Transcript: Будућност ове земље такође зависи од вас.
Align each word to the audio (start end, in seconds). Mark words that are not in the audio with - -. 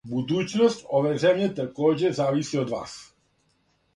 Будућност 0.11 0.87
ове 0.99 1.11
земље 1.25 1.49
такође 1.59 2.09
зависи 2.21 2.61
од 2.63 2.75
вас. 2.77 2.95